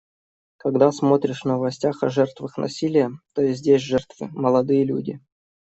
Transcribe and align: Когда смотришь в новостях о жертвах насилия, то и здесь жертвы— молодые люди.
Когда 0.57 0.91
смотришь 0.91 1.43
в 1.43 1.45
новостях 1.45 2.01
о 2.01 2.09
жертвах 2.09 2.57
насилия, 2.57 3.11
то 3.33 3.43
и 3.43 3.53
здесь 3.53 3.83
жертвы— 3.83 4.29
молодые 4.33 4.83
люди. 4.83 5.19